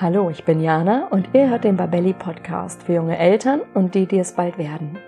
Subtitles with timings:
[0.00, 4.06] Hallo, ich bin Jana und ihr hört den Babelli Podcast für junge Eltern und die,
[4.06, 4.98] die es bald werden.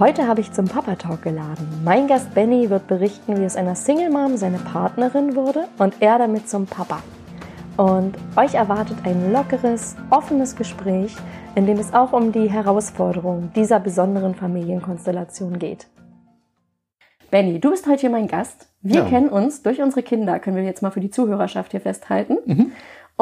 [0.00, 1.68] Heute habe ich zum Papa Talk geladen.
[1.84, 6.18] Mein Gast Benny wird berichten, wie es einer Single Mom seine Partnerin wurde und er
[6.18, 7.02] damit zum Papa.
[7.76, 11.16] Und euch erwartet ein lockeres, offenes Gespräch,
[11.54, 15.86] in dem es auch um die Herausforderungen dieser besonderen Familienkonstellation geht.
[17.30, 18.68] Benny, du bist heute hier mein Gast.
[18.82, 19.08] Wir Ja.
[19.08, 22.36] kennen uns durch unsere Kinder, können wir jetzt mal für die Zuhörerschaft hier festhalten.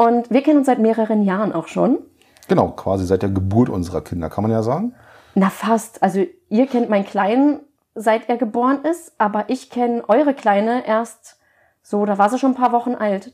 [0.01, 1.99] Und wir kennen uns seit mehreren Jahren auch schon.
[2.47, 4.95] Genau, quasi seit der Geburt unserer Kinder, kann man ja sagen.
[5.35, 6.01] Na fast.
[6.01, 7.59] Also ihr kennt meinen Kleinen,
[7.93, 11.37] seit er geboren ist, aber ich kenne eure Kleine erst
[11.83, 13.33] so, da war sie schon ein paar Wochen alt.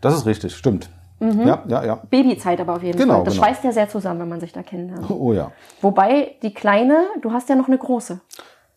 [0.00, 0.90] Das ist richtig, stimmt.
[1.20, 1.94] Ja, ja, ja.
[2.08, 3.24] Babyzeit aber auf jeden Genau, Fall.
[3.24, 3.46] Das genau.
[3.46, 5.06] schweißt ja sehr zusammen, wenn man sich da kennenlernt.
[5.10, 5.52] Oh ja.
[5.80, 8.20] Wobei die Kleine, du hast ja noch eine große.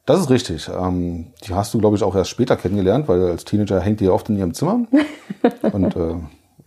[0.05, 0.69] Das ist richtig.
[0.69, 4.05] Ähm, die hast du, glaube ich, auch erst später kennengelernt, weil als Teenager hängt die
[4.05, 4.81] ja oft in ihrem Zimmer
[5.71, 6.15] und äh,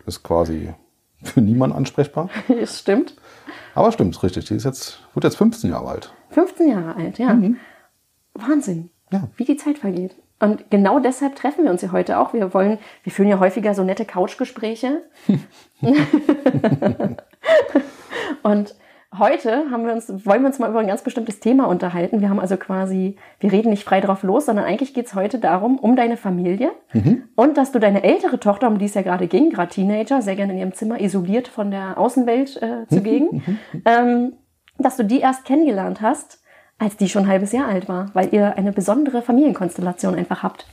[0.06, 0.72] ist quasi
[1.22, 2.28] für niemanden ansprechbar.
[2.48, 3.14] Das stimmt.
[3.74, 4.46] Aber stimmt, ist richtig.
[4.46, 6.12] Die ist jetzt, wird jetzt 15 Jahre alt.
[6.30, 7.38] 15 Jahre alt, ja.
[8.34, 9.28] Wahnsinn, Ja.
[9.36, 10.14] wie die Zeit vergeht.
[10.38, 12.34] Und genau deshalb treffen wir uns hier heute auch.
[12.34, 15.02] Wir wollen, wir führen ja häufiger so nette Couchgespräche.
[18.42, 18.74] Und
[19.18, 22.20] heute haben wir uns, wollen wir uns mal über ein ganz bestimmtes Thema unterhalten.
[22.20, 25.38] Wir haben also quasi, wir reden nicht frei drauf los, sondern eigentlich geht es heute
[25.38, 26.72] darum, um deine Familie
[27.34, 30.36] und dass du deine ältere Tochter, um die es ja gerade ging, gerade Teenager, sehr
[30.36, 34.34] gerne in ihrem Zimmer isoliert von der Außenwelt äh, zugegen, ähm,
[34.78, 36.40] dass du die erst kennengelernt hast,
[36.78, 40.66] als die schon ein halbes Jahr alt war, weil ihr eine besondere Familienkonstellation einfach habt.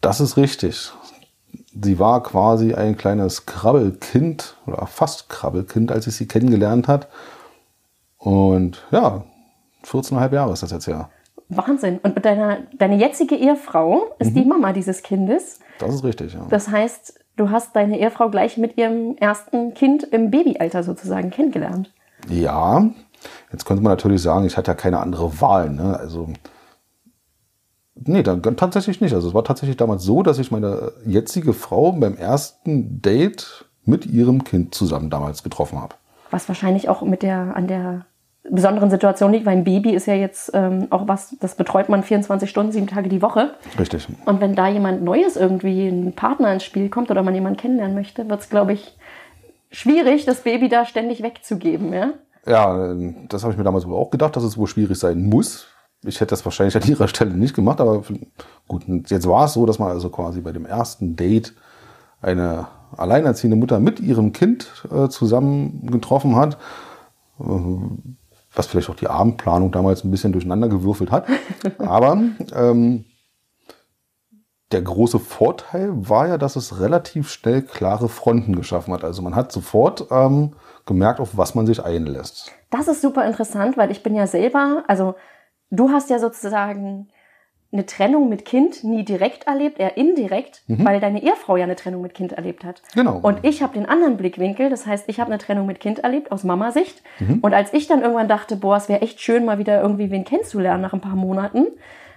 [0.00, 0.92] Das ist richtig.
[1.80, 7.08] Sie war quasi ein kleines Krabbelkind oder fast Krabbelkind, als ich sie kennengelernt hat.
[8.22, 9.24] Und ja,
[9.84, 11.10] 14,5 Jahre ist das jetzt ja.
[11.48, 11.98] Wahnsinn.
[12.02, 15.58] Und mit deiner, deine jetzige Ehefrau ist die Mama dieses Kindes.
[15.78, 16.46] Das ist richtig, ja.
[16.48, 21.92] Das heißt, du hast deine Ehefrau gleich mit ihrem ersten Kind im Babyalter sozusagen kennengelernt.
[22.28, 22.88] Ja,
[23.52, 25.70] jetzt könnte man natürlich sagen, ich hatte ja keine andere Wahl.
[25.70, 25.98] Ne?
[25.98, 26.28] Also,
[27.96, 29.14] nee, dann, tatsächlich nicht.
[29.14, 34.06] Also es war tatsächlich damals so, dass ich meine jetzige Frau beim ersten Date mit
[34.06, 35.96] ihrem Kind zusammen damals getroffen habe.
[36.30, 38.06] Was wahrscheinlich auch mit der, an der
[38.50, 42.02] besonderen Situation liegt, weil ein Baby ist ja jetzt ähm, auch was, das betreut man
[42.02, 43.54] 24 Stunden, sieben Tage die Woche.
[43.78, 44.08] Richtig.
[44.24, 47.94] Und wenn da jemand Neues irgendwie, ein Partner ins Spiel kommt oder man jemanden kennenlernen
[47.94, 48.96] möchte, wird es, glaube ich,
[49.70, 52.12] schwierig, das Baby da ständig wegzugeben, ja?
[52.44, 52.94] Ja,
[53.28, 55.68] das habe ich mir damals wohl auch gedacht, dass es wohl schwierig sein muss.
[56.04, 58.02] Ich hätte das wahrscheinlich an ihrer Stelle nicht gemacht, aber
[58.66, 61.54] gut, jetzt war es so, dass man also quasi bei dem ersten Date
[62.20, 62.66] eine
[62.96, 66.58] alleinerziehende Mutter mit ihrem Kind äh, zusammen getroffen hat,
[67.38, 67.44] äh,
[68.54, 71.26] was vielleicht auch die Abendplanung damals ein bisschen durcheinander gewürfelt hat.
[71.78, 72.20] aber
[72.54, 73.04] ähm,
[74.72, 79.04] der große Vorteil war ja, dass es relativ schnell klare Fronten geschaffen hat.
[79.04, 80.54] Also man hat sofort ähm,
[80.86, 82.50] gemerkt, auf was man sich einlässt.
[82.70, 85.14] Das ist super interessant, weil ich bin ja selber, also
[85.70, 87.08] du hast ja sozusagen
[87.72, 92.02] eine Trennung mit Kind nie direkt erlebt, eher indirekt, weil deine Ehefrau ja eine Trennung
[92.02, 92.82] mit Kind erlebt hat.
[92.94, 93.18] Genau.
[93.22, 96.32] Und ich habe den anderen Blickwinkel, das heißt, ich habe eine Trennung mit Kind erlebt
[96.32, 97.02] aus Mama-Sicht.
[97.40, 100.24] Und als ich dann irgendwann dachte, boah, es wäre echt schön, mal wieder irgendwie wen
[100.24, 101.66] kennenzulernen nach ein paar Monaten,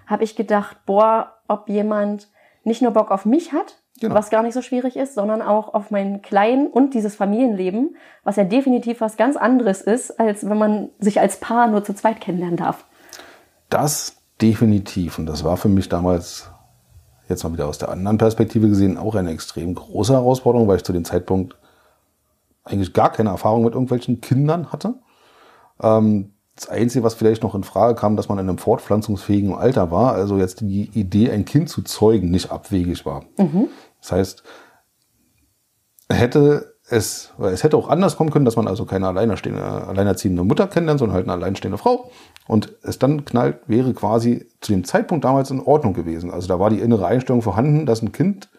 [0.08, 2.28] habe ich gedacht, boah, ob jemand
[2.66, 4.14] nicht nur Bock auf mich hat, Genau.
[4.14, 7.96] was gar nicht so schwierig ist, sondern auch auf meinen Kleinen und dieses Familienleben,
[8.26, 11.94] was ja definitiv was ganz anderes ist, als wenn man sich als Paar nur zu
[11.94, 12.84] zweit kennenlernen darf.
[13.70, 15.20] Das definitiv.
[15.20, 16.50] Und das war für mich damals,
[17.30, 20.84] jetzt mal wieder aus der anderen Perspektive gesehen, auch eine extrem große Herausforderung, weil ich
[20.84, 21.58] zu dem Zeitpunkt
[22.64, 24.96] eigentlich gar keine Erfahrung mit irgendwelchen Kindern hatte.
[25.82, 29.92] Ähm, das Einzige, was vielleicht noch in Frage kam, dass man in einem fortpflanzungsfähigen Alter
[29.92, 33.26] war, also jetzt die Idee, ein Kind zu zeugen, nicht abwegig war.
[34.00, 34.44] Das heißt,
[36.10, 40.44] hätte es, weil es hätte auch anders kommen können, dass man also keine alleinerstehende, alleinerziehende
[40.44, 42.12] Mutter kennenlernt, sondern halt eine alleinstehende Frau.
[42.48, 46.30] Und es dann knallt, wäre quasi zu dem Zeitpunkt damals in Ordnung gewesen.
[46.32, 48.50] Also da war die innere Einstellung vorhanden, dass ein Kind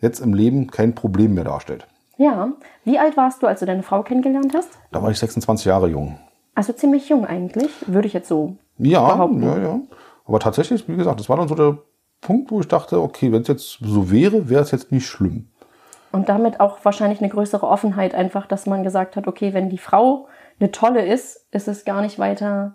[0.00, 1.86] jetzt im Leben kein Problem mehr darstellt.
[2.18, 2.52] Ja.
[2.84, 4.68] Wie alt warst du, als du deine Frau kennengelernt hast?
[4.92, 6.18] Da war ich 26 Jahre jung.
[6.54, 8.56] Also ziemlich jung eigentlich, würde ich jetzt so.
[8.76, 9.42] Ja, Behaupten.
[9.42, 9.80] ja, ja.
[10.26, 11.78] Aber tatsächlich, wie gesagt, das war dann so der
[12.20, 15.48] Punkt, wo ich dachte, okay, wenn es jetzt so wäre, wäre es jetzt nicht schlimm.
[16.12, 19.78] Und damit auch wahrscheinlich eine größere Offenheit einfach, dass man gesagt hat, okay, wenn die
[19.78, 20.26] Frau
[20.58, 22.74] eine tolle ist, ist es gar nicht weiter,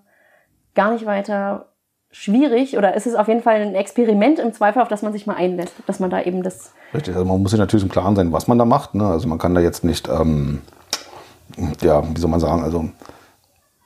[0.74, 1.68] gar nicht weiter
[2.12, 5.28] schwierig oder ist es auf jeden Fall ein Experiment im Zweifel, auf das man sich
[5.28, 8.16] mal einlässt, dass man da eben das Richtig, also man muss sich natürlich im Klaren
[8.16, 8.96] sein, was man da macht.
[8.96, 9.06] Ne?
[9.06, 10.62] Also man kann da jetzt nicht, ähm,
[11.82, 12.86] ja, wie soll man sagen, also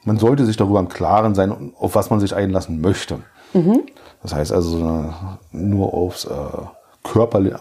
[0.04, 3.20] man sollte sich darüber im Klaren sein, auf was man sich einlassen möchte.
[4.22, 5.12] Das heißt also
[5.52, 6.30] nur aufs äh,
[7.04, 7.60] körperliche,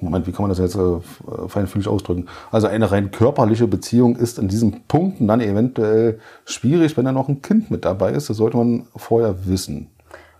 [0.00, 2.28] Moment, wie kann man das jetzt äh, feinfühlig ausdrücken?
[2.50, 7.28] Also eine rein körperliche Beziehung ist in diesen Punkten dann eventuell schwierig, wenn da noch
[7.28, 8.30] ein Kind mit dabei ist.
[8.30, 9.90] Das sollte man vorher wissen.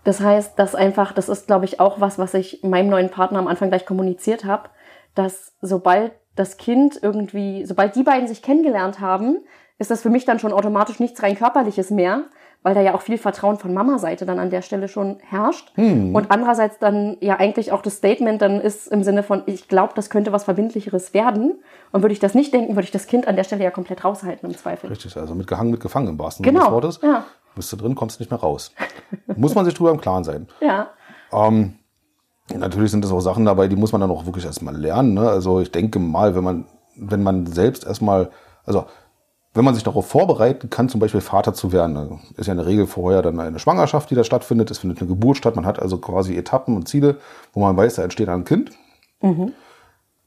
[0.03, 3.39] Das heißt, dass einfach, das ist, glaube ich, auch was, was ich meinem neuen Partner
[3.39, 4.69] am Anfang gleich kommuniziert habe,
[5.13, 9.39] dass sobald das Kind irgendwie, sobald die beiden sich kennengelernt haben,
[9.77, 12.25] ist das für mich dann schon automatisch nichts rein körperliches mehr,
[12.61, 15.71] weil da ja auch viel Vertrauen von Mama-Seite dann an der Stelle schon herrscht.
[15.75, 16.13] Hm.
[16.13, 19.93] Und andererseits dann ja eigentlich auch das Statement dann ist im Sinne von, ich glaube,
[19.95, 21.59] das könnte was Verbindlicheres werden.
[21.91, 24.03] Und würde ich das nicht denken, würde ich das Kind an der Stelle ja komplett
[24.03, 24.89] raushalten im Zweifel.
[24.89, 26.59] Richtig, also mit gehangen, mit gefangen im wahrsten genau.
[26.59, 27.01] Sinne des Wortes.
[27.01, 27.23] Ja.
[27.55, 28.73] Bist du drin, kommst du nicht mehr raus.
[29.37, 30.47] muss man sich drüber im Klaren sein.
[30.59, 30.89] Ja.
[31.31, 31.75] Ähm,
[32.53, 35.13] natürlich sind das auch Sachen dabei, die muss man dann auch wirklich erstmal lernen.
[35.13, 35.29] Ne?
[35.29, 36.65] Also ich denke mal, wenn man,
[36.97, 38.31] wenn man selbst erstmal,
[38.65, 38.85] also
[39.59, 42.65] wenn man sich darauf vorbereiten kann, zum Beispiel Vater zu werden, ist ja in der
[42.65, 45.81] Regel vorher dann eine Schwangerschaft, die da stattfindet, es findet eine Geburt statt, man hat
[45.81, 47.17] also quasi Etappen und Ziele,
[47.51, 48.71] wo man weiß, da entsteht ein Kind.
[49.21, 49.51] Mhm.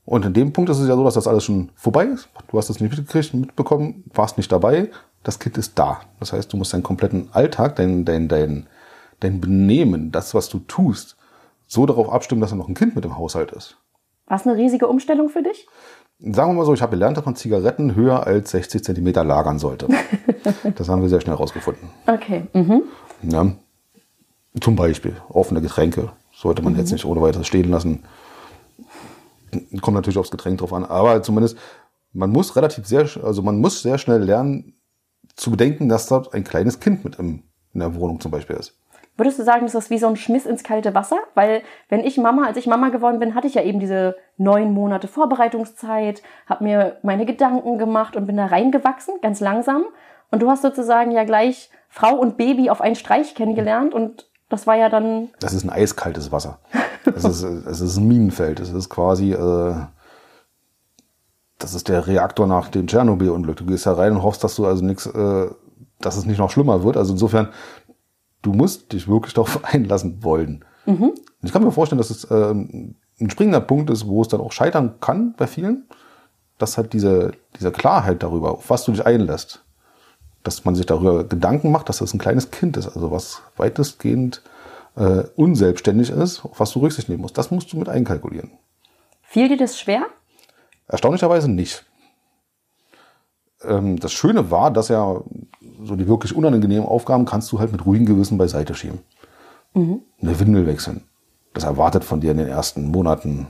[0.04, 2.28] Und in dem Punkt ist es ja so, dass das alles schon vorbei ist.
[2.50, 4.90] Du hast es nicht mitgekriegt, mitbekommen, warst nicht dabei.
[5.22, 6.00] Das Kind ist da.
[6.20, 8.66] Das heißt, du musst deinen kompletten Alltag, dein, dein, dein,
[9.20, 11.16] dein Benehmen, das, was du tust,
[11.66, 13.78] so darauf abstimmen, dass da noch ein Kind mit im Haushalt ist.
[14.26, 15.66] War es eine riesige Umstellung für dich?
[16.22, 19.58] Sagen wir mal so, ich habe gelernt, dass man Zigaretten höher als 60 Zentimeter lagern
[19.58, 19.88] sollte.
[20.76, 21.88] das haben wir sehr schnell rausgefunden.
[22.06, 22.46] Okay.
[22.52, 22.82] Mhm.
[23.22, 23.52] Ja.
[24.60, 26.78] Zum Beispiel offene Getränke sollte man mhm.
[26.80, 28.04] jetzt nicht ohne weiteres stehen lassen.
[29.80, 31.56] Kommt natürlich aufs Getränk drauf an, aber zumindest
[32.12, 34.74] man muss relativ sehr, also man muss sehr schnell lernen
[35.34, 37.42] zu bedenken, dass dort ein kleines Kind mit im,
[37.72, 38.74] in der Wohnung zum Beispiel ist.
[39.16, 41.18] Würdest du sagen, das ist wie so ein Schmiss ins kalte Wasser?
[41.34, 44.72] Weil wenn ich Mama, als ich Mama geworden bin, hatte ich ja eben diese neun
[44.72, 49.84] Monate Vorbereitungszeit, habe mir meine Gedanken gemacht und bin da reingewachsen, ganz langsam.
[50.30, 54.66] Und du hast sozusagen ja gleich Frau und Baby auf einen Streich kennengelernt und das
[54.66, 55.30] war ja dann.
[55.40, 56.58] Das ist ein eiskaltes Wasser.
[57.04, 58.60] Es ist, es ist ein Minenfeld.
[58.60, 59.74] Es ist quasi, äh,
[61.58, 63.56] das ist der Reaktor nach dem Tschernobyl-Unglück.
[63.56, 65.48] Du gehst da rein und hoffst, dass du also nichts, äh,
[66.00, 66.96] dass es nicht noch schlimmer wird.
[66.96, 67.48] Also insofern,
[68.42, 70.64] du musst dich wirklich darauf einlassen wollen.
[70.86, 71.12] Mhm.
[71.42, 74.52] Ich kann mir vorstellen, dass es ähm, ein springender Punkt ist, wo es dann auch
[74.52, 75.86] scheitern kann bei vielen,
[76.58, 79.64] dass halt diese, diese Klarheit darüber, auf was du dich einlässt,
[80.42, 84.42] dass man sich darüber Gedanken macht, dass das ein kleines Kind ist, also was weitestgehend
[84.96, 87.38] äh, unselbstständig ist, auf was du Rücksicht nehmen musst.
[87.38, 88.50] Das musst du mit einkalkulieren.
[89.22, 90.06] Fiel dir das schwer?
[90.88, 91.84] Erstaunlicherweise nicht.
[93.62, 95.22] Ähm, das Schöne war, dass ja
[95.84, 99.00] so die wirklich unangenehmen Aufgaben kannst du halt mit ruhigem Gewissen beiseite schieben.
[99.74, 100.00] Mhm.
[100.20, 101.02] Eine Windel wechseln.
[101.54, 103.46] Das erwartet von dir in den ersten Monaten,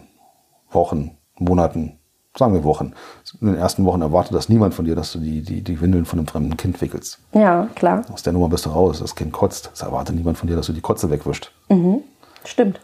[0.70, 1.98] Wochen, Monaten,
[2.36, 2.94] sagen wir Wochen.
[3.40, 6.04] In den ersten Wochen erwartet das niemand von dir, dass du die, die, die Windeln
[6.04, 7.18] von einem fremden Kind wickelst.
[7.32, 8.04] Ja, klar.
[8.12, 9.00] Aus der Nummer bist du raus.
[9.00, 9.70] Das Kind kotzt.
[9.72, 11.52] Das erwartet niemand von dir, dass du die Kotze wegwischst.
[11.68, 12.02] Mhm.
[12.44, 12.80] Stimmt.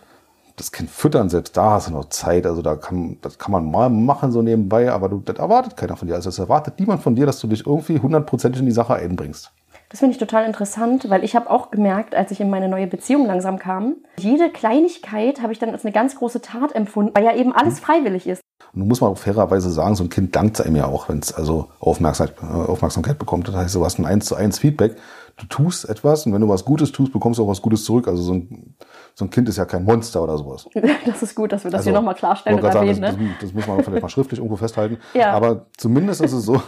[0.59, 2.45] Das Kind füttern, selbst da hast du noch Zeit.
[2.45, 5.97] Also da kann, das kann man mal machen so nebenbei, aber du, das erwartet keiner
[5.97, 6.15] von dir.
[6.15, 9.53] Also es erwartet niemand von dir, dass du dich irgendwie hundertprozentig in die Sache einbringst.
[9.89, 12.87] Das finde ich total interessant, weil ich habe auch gemerkt, als ich in meine neue
[12.87, 17.25] Beziehung langsam kam, jede Kleinigkeit habe ich dann als eine ganz große Tat empfunden, weil
[17.25, 18.43] ja eben alles freiwillig ist.
[18.75, 21.21] Und nun muss man auch fairerweise sagen, so ein Kind dankt einem ja auch, wenn
[21.21, 23.49] es also Aufmerksamkeit, äh, Aufmerksamkeit bekommt.
[23.49, 24.97] Das heißt, du hast ein 1 zu 1 Feedback.
[25.37, 28.09] Du tust etwas und wenn du was Gutes tust, bekommst du auch was Gutes zurück.
[28.09, 28.75] Also so ein,
[29.19, 30.69] so ein Kind ist ja kein Monster oder sowas.
[31.05, 32.95] Das ist gut, dass wir das also, hier nochmal klarstellen und erwähnen.
[32.95, 33.29] Sagen, das, ne?
[33.41, 34.99] das, das, muss man vielleicht mal schriftlich irgendwo festhalten.
[35.13, 35.33] Ja.
[35.33, 36.63] Aber zumindest ist es so,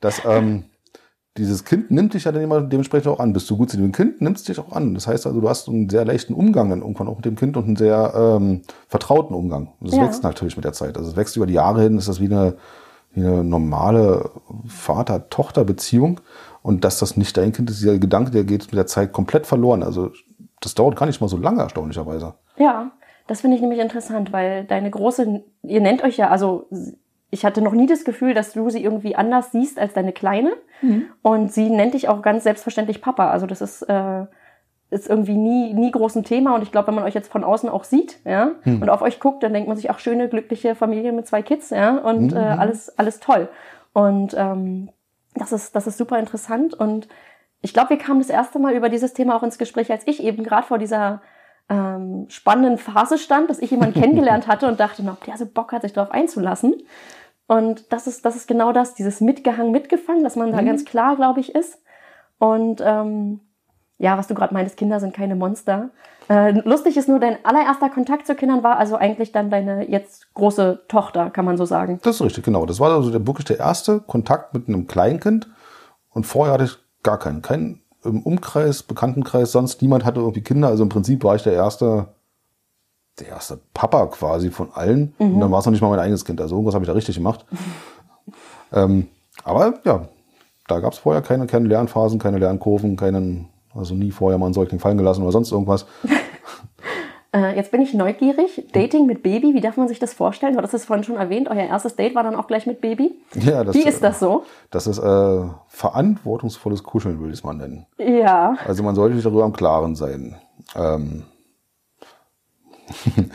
[0.00, 0.64] dass ähm,
[1.36, 3.34] dieses Kind nimmt dich ja dann immer dementsprechend auch an.
[3.34, 4.94] Bist du gut zu dem Kind, nimmst dich auch an.
[4.94, 7.58] Das heißt also, du hast einen sehr leichten Umgang dann irgendwann auch mit dem Kind
[7.58, 9.74] und einen sehr ähm, vertrauten Umgang.
[9.78, 10.06] Und das ja.
[10.06, 10.96] wächst natürlich mit der Zeit.
[10.96, 12.56] Also es wächst über die Jahre hin, ist das wie eine,
[13.12, 14.30] wie eine normale
[14.66, 16.22] Vater-Tochter-Beziehung.
[16.62, 19.46] Und dass das nicht dein Kind ist, dieser Gedanke, der geht mit der Zeit komplett
[19.46, 19.82] verloren.
[19.82, 20.12] Also
[20.60, 22.34] das dauert gar nicht mal so lange, erstaunlicherweise.
[22.56, 22.90] Ja,
[23.26, 26.68] das finde ich nämlich interessant, weil deine große, ihr nennt euch ja, also
[27.30, 30.52] ich hatte noch nie das Gefühl, dass du sie irgendwie anders siehst als deine Kleine.
[30.82, 31.06] Mhm.
[31.22, 33.30] Und sie nennt dich auch ganz selbstverständlich Papa.
[33.30, 34.24] Also das ist, äh,
[34.90, 36.56] ist irgendwie nie, nie groß ein Thema.
[36.56, 38.82] Und ich glaube, wenn man euch jetzt von außen auch sieht, ja, mhm.
[38.82, 41.70] und auf euch guckt, dann denkt man sich auch schöne, glückliche Familie mit zwei Kids,
[41.70, 42.36] ja, und mhm.
[42.36, 43.48] äh, alles, alles toll.
[43.92, 44.90] Und ähm,
[45.34, 46.74] das ist, das ist super interessant.
[46.74, 47.06] Und
[47.62, 50.22] ich glaube, wir kamen das erste Mal über dieses Thema auch ins Gespräch, als ich
[50.22, 51.20] eben gerade vor dieser
[51.68, 55.72] ähm, spannenden Phase stand, dass ich jemanden kennengelernt hatte und dachte, ob der so Bock
[55.72, 56.74] hat, sich darauf einzulassen.
[57.46, 60.66] Und das ist, das ist genau das, dieses Mitgehangen, mitgefangen, dass man da mhm.
[60.66, 61.82] ganz klar, glaube ich, ist.
[62.38, 63.40] Und ähm,
[63.98, 65.90] ja, was du gerade meintest, Kinder sind keine Monster.
[66.28, 70.32] Äh, lustig ist nur, dein allererster Kontakt zu Kindern war also eigentlich dann deine jetzt
[70.34, 71.98] große Tochter, kann man so sagen.
[72.02, 72.64] Das ist richtig, genau.
[72.66, 75.48] Das war also der, wirklich der erste Kontakt mit einem Kleinkind.
[76.08, 77.42] Und vorher hatte ich gar keinen.
[77.42, 80.68] Keinen im Umkreis, Bekanntenkreis, sonst niemand hatte irgendwie Kinder.
[80.68, 82.08] Also im Prinzip war ich der erste
[83.20, 85.14] der erste Papa quasi von allen.
[85.18, 85.34] Mhm.
[85.34, 86.40] Und dann war es noch nicht mal mein eigenes Kind.
[86.40, 87.44] Also irgendwas habe ich da richtig gemacht.
[88.72, 89.08] ähm,
[89.44, 90.08] aber ja,
[90.66, 94.54] da gab es vorher keine, keine Lernphasen, keine Lernkurven, keinen, also nie vorher mal einen
[94.54, 95.86] Säugling fallen gelassen oder sonst irgendwas.
[97.32, 98.66] Äh, jetzt bin ich neugierig.
[98.72, 100.54] Dating mit Baby, wie darf man sich das vorstellen?
[100.54, 103.14] Du hattest es vorhin schon erwähnt, euer erstes Date war dann auch gleich mit Baby.
[103.34, 104.44] Ja, das, wie ist das so?
[104.70, 107.86] Das ist äh, verantwortungsvolles Kuscheln, würde ich es mal nennen.
[107.98, 108.56] Ja.
[108.66, 110.36] Also man sollte sich darüber im Klaren sein.
[110.74, 111.24] Ähm,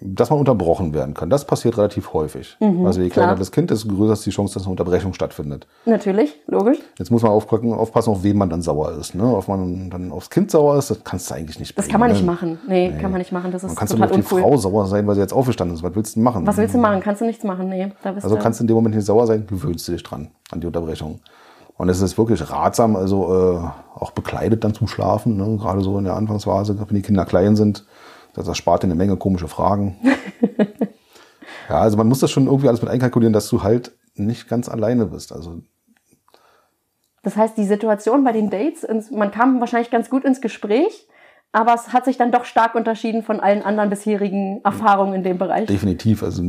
[0.00, 1.28] dass man unterbrochen werden kann.
[1.28, 2.56] Das passiert relativ häufig.
[2.60, 3.38] Mhm, also je kleiner klar.
[3.38, 5.66] das Kind ist, desto größer ist die Chance, dass eine Unterbrechung stattfindet.
[5.86, 6.78] Natürlich, logisch.
[6.98, 9.14] Jetzt muss man aufpassen, aufpassen auf wen man dann sauer ist.
[9.14, 9.24] Ne?
[9.24, 12.00] Ob man dann aufs Kind sauer ist, das kannst du eigentlich nicht Das bringen, kann
[12.00, 12.26] man nicht ne?
[12.26, 12.58] machen.
[12.68, 13.50] Nee, nee, kann man nicht machen.
[13.50, 15.76] Das ist man kannst total du auf die Frau sauer sein, weil sie jetzt aufgestanden
[15.76, 15.82] ist.
[15.82, 16.46] Was willst du machen?
[16.46, 17.00] Was willst du machen?
[17.00, 17.68] Kannst du nichts machen?
[17.68, 17.92] Nee.
[18.02, 20.02] Da bist also du kannst du in dem Moment nicht sauer sein, gewöhnst du dich
[20.02, 21.18] dran an die Unterbrechung.
[21.76, 25.56] Und es ist wirklich ratsam, also äh, auch bekleidet dann zum Schlafen, ne?
[25.58, 27.84] gerade so in der Anfangsphase, wenn die Kinder klein sind
[28.34, 29.96] das erspart dir eine Menge komische Fragen.
[31.68, 34.68] ja, also man muss das schon irgendwie alles mit einkalkulieren, dass du halt nicht ganz
[34.68, 35.32] alleine bist.
[35.32, 35.62] Also
[37.22, 41.08] das heißt, die Situation bei den Dates, man kam wahrscheinlich ganz gut ins Gespräch,
[41.52, 45.38] aber es hat sich dann doch stark unterschieden von allen anderen bisherigen Erfahrungen in dem
[45.38, 45.66] Bereich.
[45.66, 46.22] Definitiv.
[46.22, 46.42] Also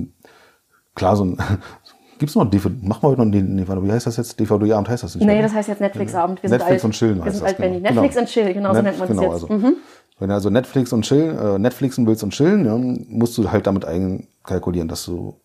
[0.96, 1.38] klar, so ein
[2.20, 2.76] Gibt es noch DVD?
[2.86, 4.38] Machen wir heute noch den, wie heißt das jetzt?
[4.38, 5.26] DVD-Abend heißt das nicht?
[5.26, 5.42] Nee, mehr?
[5.42, 6.44] das heißt jetzt Netflix-Abend.
[6.44, 6.84] Netflix alt.
[6.84, 7.80] und Chillen wir sind alt, genau.
[7.80, 8.20] Netflix genau.
[8.20, 9.52] und Chill, genau so nennt man genau, es jetzt.
[9.52, 9.68] Also.
[9.68, 9.76] Mhm.
[10.20, 13.68] Wenn du also Netflix und Chill, äh, Netflixen willst und chillen, ja, musst du halt
[13.68, 15.36] damit einkalkulieren, dass du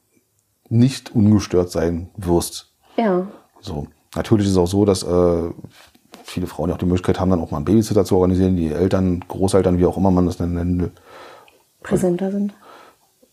[0.69, 2.73] nicht ungestört sein wirst.
[2.97, 3.27] Ja.
[3.61, 3.87] So.
[4.17, 5.51] Natürlich ist es auch so, dass äh,
[6.25, 8.73] viele Frauen ja auch die Möglichkeit haben, dann auch mal einen Babysitter zu organisieren, die
[8.73, 10.93] Eltern, Großeltern, wie auch immer man das nennen will.
[11.83, 12.55] Präsenter sind.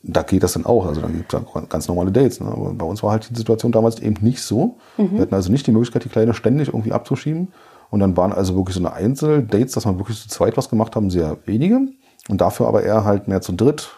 [0.04, 0.88] Da geht das dann auch.
[0.88, 2.40] Also dann gibt es ganz normale Dates.
[2.40, 2.48] Ne?
[2.48, 4.78] Aber bei uns war halt die Situation damals eben nicht so.
[4.98, 5.12] Mhm.
[5.14, 7.50] Wir hatten also nicht die Möglichkeit, die Kleine ständig irgendwie abzuschieben.
[7.92, 10.96] Und dann waren also wirklich so eine Einzeldates, dass man wirklich zu zweit was gemacht
[10.96, 11.82] haben, sehr wenige.
[12.30, 13.90] Und dafür aber eher halt mehr zu dritt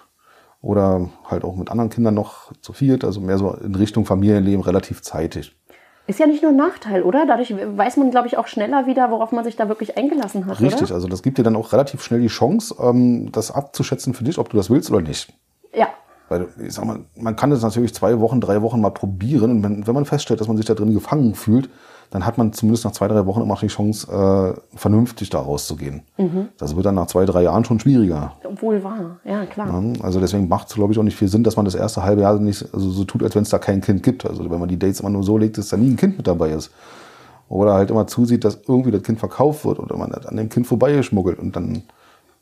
[0.61, 4.63] oder halt auch mit anderen Kindern noch zu viert, also mehr so in Richtung Familienleben
[4.63, 5.55] relativ zeitig.
[6.07, 7.25] Ist ja nicht nur ein Nachteil, oder?
[7.25, 10.59] Dadurch weiß man, glaube ich, auch schneller wieder, worauf man sich da wirklich eingelassen hat.
[10.59, 10.95] Richtig, oder?
[10.95, 14.37] also das gibt dir dann auch relativ schnell die Chance, ähm, das abzuschätzen für dich,
[14.37, 15.31] ob du das willst oder nicht.
[15.73, 15.87] Ja.
[16.27, 19.63] Weil ich sag mal, man kann das natürlich zwei Wochen, drei Wochen mal probieren und
[19.63, 21.69] wenn, wenn man feststellt, dass man sich da drin gefangen fühlt,
[22.13, 26.03] dann hat man zumindest nach zwei, drei Wochen immer die Chance, äh, vernünftig da rauszugehen.
[26.17, 26.49] Mhm.
[26.59, 28.33] Das wird dann nach zwei, drei Jahren schon schwieriger.
[28.61, 29.67] Wohl wahr, ja klar.
[29.67, 32.03] Ja, also deswegen macht es, glaube ich, auch nicht viel Sinn, dass man das erste
[32.03, 34.27] halbe Jahr nicht also so tut, als wenn es da kein Kind gibt.
[34.27, 36.27] Also wenn man die Dates immer nur so legt, dass da nie ein Kind mit
[36.27, 36.69] dabei ist.
[37.49, 40.67] Oder halt immer zusieht, dass irgendwie das Kind verkauft wird oder man an dem Kind
[40.67, 41.81] vorbeigeschmuggelt und dann,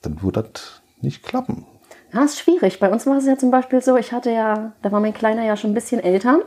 [0.02, 1.66] dann wird das nicht klappen.
[2.14, 2.82] Ja, ist schwierig.
[2.82, 5.46] Bei uns war es ja zum Beispiel so, ich hatte ja, da war mein Kleiner
[5.46, 6.40] ja schon ein bisschen älter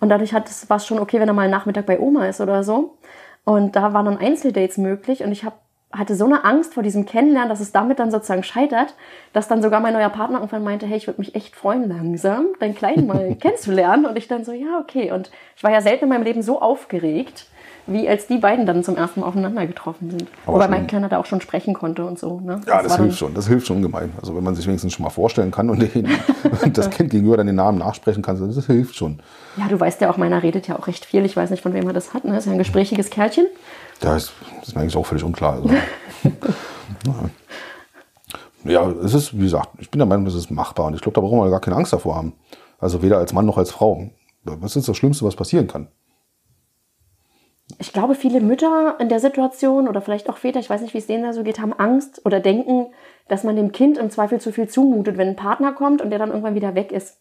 [0.00, 2.96] und dadurch war es schon okay, wenn er mal Nachmittag bei Oma ist oder so.
[3.44, 7.06] Und da waren dann Einzeldates möglich und ich hab, hatte so eine Angst vor diesem
[7.06, 8.94] Kennenlernen, dass es damit dann sozusagen scheitert,
[9.32, 12.48] dass dann sogar mein neuer Partner irgendwann meinte, hey, ich würde mich echt freuen, langsam
[12.60, 14.04] deinen Kleinen mal kennenzulernen.
[14.04, 15.12] Und ich dann so, ja, okay.
[15.12, 17.46] Und ich war ja selten in meinem Leben so aufgeregt,
[17.88, 20.28] wie als die beiden dann zum ersten Mal aufeinander getroffen sind.
[20.46, 22.40] Aber Wobei mein Kleiner da auch schon sprechen konnte und so.
[22.40, 22.60] Ne?
[22.66, 23.34] Ja, das, das hilft schon.
[23.34, 24.12] Das hilft schon gemein.
[24.20, 26.08] Also wenn man sich wenigstens schon mal vorstellen kann und, den,
[26.72, 29.20] das Kind gegenüber dann den Namen nachsprechen kann, das hilft schon.
[29.56, 31.24] Ja, du weißt ja auch, meiner redet ja auch recht viel.
[31.24, 32.24] Ich weiß nicht, von wem er das hat.
[32.24, 32.36] Ne?
[32.36, 33.46] Ist ja ein gesprächiges Kerlchen.
[34.02, 35.54] Ja, ist, das ist mir eigentlich auch völlig unklar.
[35.54, 35.70] Also.
[38.64, 40.86] ja, es ist, wie gesagt, ich bin der Meinung, das ist machbar.
[40.86, 42.34] Und ich glaube, da brauchen wir gar keine Angst davor haben.
[42.78, 44.10] Also weder als Mann noch als Frau.
[44.44, 45.88] Was ist das Schlimmste, was passieren kann?
[47.78, 50.98] Ich glaube, viele Mütter in der Situation oder vielleicht auch Väter, ich weiß nicht, wie
[50.98, 52.86] es denen da so geht, haben Angst oder denken,
[53.28, 56.18] dass man dem Kind im Zweifel zu viel zumutet, wenn ein Partner kommt und der
[56.18, 57.18] dann irgendwann wieder weg ist.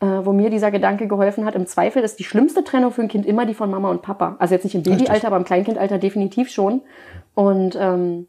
[0.00, 3.08] Äh, wo mir dieser Gedanke geholfen hat, im Zweifel ist die schlimmste Trennung für ein
[3.08, 4.36] Kind immer die von Mama und Papa.
[4.38, 6.82] Also jetzt nicht im Babyalter, aber im Kleinkindalter definitiv schon.
[7.34, 8.26] Und ähm,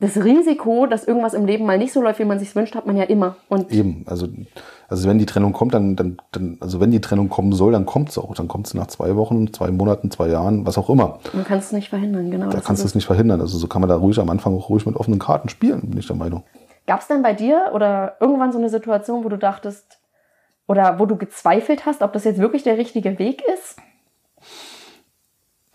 [0.00, 2.86] das Risiko, dass irgendwas im Leben mal nicht so läuft, wie man sich wünscht, hat
[2.86, 3.36] man ja immer.
[3.48, 4.28] Und Eben, also,
[4.88, 7.86] also wenn die Trennung kommt, dann, dann, dann also wenn die Trennung kommen soll, dann
[7.86, 8.34] kommt es auch.
[8.34, 11.18] Dann kommt es nach zwei Wochen, zwei Monaten, zwei Jahren, was auch immer.
[11.32, 12.48] Man kann es nicht verhindern, genau.
[12.48, 13.40] Da kannst du es nicht verhindern.
[13.40, 15.98] Also so kann man da ruhig am Anfang auch ruhig mit offenen Karten spielen, bin
[15.98, 16.44] ich der Meinung.
[16.86, 20.00] Gab es denn bei dir oder irgendwann so eine Situation, wo du dachtest,
[20.70, 23.76] oder wo du gezweifelt hast, ob das jetzt wirklich der richtige Weg ist?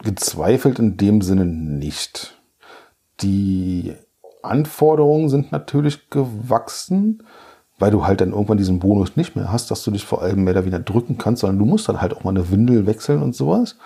[0.01, 2.41] Gezweifelt in dem Sinne nicht.
[3.19, 3.93] Die
[4.45, 7.23] Anforderungen sind natürlich gewachsen,
[7.77, 10.43] weil du halt dann irgendwann diesen Bonus nicht mehr hast, dass du dich vor allem
[10.43, 13.21] mehr oder weniger drücken kannst, sondern du musst dann halt auch mal eine Windel wechseln
[13.21, 13.77] und sowas.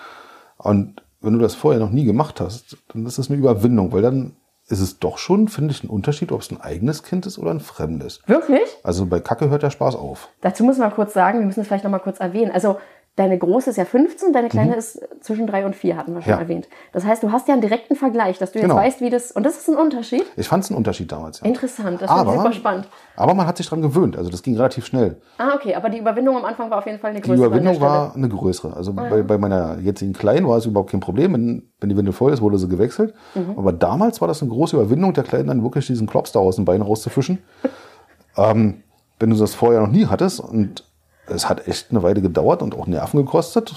[0.58, 4.02] Und wenn du das vorher noch nie gemacht hast, dann ist das eine Überwindung, weil
[4.02, 4.36] dann
[4.68, 7.52] ist es doch schon, finde ich, ein Unterschied, ob es ein eigenes Kind ist oder
[7.52, 8.22] ein fremdes.
[8.28, 8.70] Wirklich?
[8.84, 10.30] Also bei Kacke hört der Spaß auf.
[10.42, 12.52] Dazu muss man kurz sagen, wir müssen es vielleicht noch mal kurz erwähnen.
[12.52, 12.78] Also
[13.20, 16.32] Deine große ist ja 15, deine kleine ist zwischen drei und vier, hatten wir schon
[16.32, 16.38] Mhm.
[16.38, 16.42] Ja.
[16.42, 16.70] erwähnt.
[16.94, 18.80] Das heißt, du hast ja einen direkten Vergleich, dass du jetzt Genau.
[18.80, 19.34] weißt, wie das.
[19.34, 20.24] Und das ist ein Unterschied.
[20.38, 21.42] Ich fand es einen Unterschied damals.
[21.42, 21.46] Ja.
[21.48, 22.88] Interessant, das Aber- super spannend.
[23.18, 24.16] Aber man hat sich dran gewöhnt.
[24.16, 25.18] Also das ging relativ schnell.
[25.38, 27.48] Ah, okay, aber die Überwindung am Anfang war auf jeden Fall eine Die größere.
[27.48, 27.92] Überwindung der Stelle.
[27.92, 28.74] war eine größere.
[28.78, 31.34] Also bei, bei meiner jetzigen Kleinen war es überhaupt kein Problem.
[31.34, 33.14] Wenn, wenn die Windel voll ist, wurde sie gewechselt.
[33.36, 33.56] Mhm.
[33.58, 36.56] Aber damals war das eine große Überwindung, der Kleinen dann wirklich diesen Klops da aus
[36.56, 37.40] dem Bein rauszufischen.
[38.38, 38.84] ähm,
[39.20, 40.86] wenn du das vorher noch nie hattest und
[41.32, 43.76] es hat echt eine Weile gedauert und auch Nerven gekostet.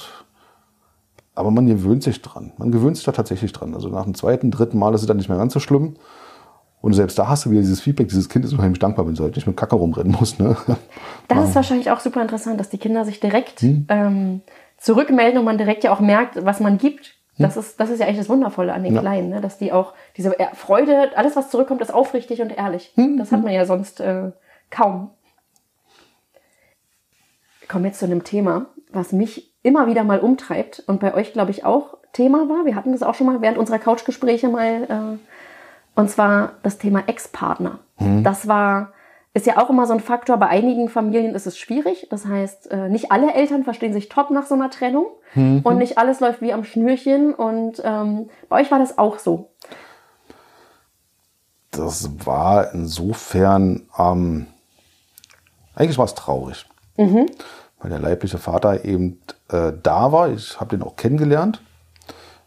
[1.34, 2.52] Aber man gewöhnt sich dran.
[2.58, 3.74] Man gewöhnt sich da tatsächlich dran.
[3.74, 5.94] Also nach dem zweiten, dritten Mal ist es dann nicht mehr ganz so schlimm.
[6.82, 9.22] Und selbst da hast du wieder dieses Feedback, dieses Kind ist unheimlich dankbar, wenn du
[9.22, 10.40] halt nicht mit Kacke rumrennen musst.
[10.40, 10.56] Ne?
[11.28, 13.86] Das ist wahrscheinlich auch super interessant, dass die Kinder sich direkt Hm.
[13.88, 14.40] ähm,
[14.76, 17.14] zurückmelden und man direkt ja auch merkt, was man gibt.
[17.38, 18.96] Das, ist, das ist ja eigentlich das Wundervolle an den Hm.
[18.96, 19.00] Ja.
[19.00, 19.40] Kleinen, ne?
[19.40, 22.92] dass die auch diese Freude, alles was zurückkommt, ist aufrichtig und ehrlich.
[22.96, 23.16] Hm.
[23.16, 24.32] Das hat man ja sonst äh,
[24.70, 25.10] kaum.
[27.72, 31.32] Ich komme jetzt zu einem Thema, was mich immer wieder mal umtreibt und bei euch,
[31.32, 32.66] glaube ich, auch Thema war.
[32.66, 35.18] Wir hatten das auch schon mal während unserer Couchgespräche mal.
[35.96, 37.78] Äh, und zwar das Thema Ex-Partner.
[38.24, 38.92] Das war,
[39.32, 40.36] ist ja auch immer so ein Faktor.
[40.36, 42.08] Bei einigen Familien ist es schwierig.
[42.10, 45.06] Das heißt, äh, nicht alle Eltern verstehen sich top nach so einer Trennung.
[45.64, 47.32] Und nicht alles läuft wie am Schnürchen.
[47.32, 49.48] Und ähm, bei euch war das auch so.
[51.70, 54.46] das war insofern, ähm,
[55.74, 56.66] eigentlich war es traurig.
[57.82, 60.30] Weil der leibliche Vater eben äh, da war.
[60.30, 61.60] Ich habe den auch kennengelernt.